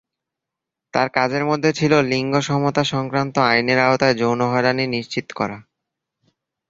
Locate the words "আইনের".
3.49-3.79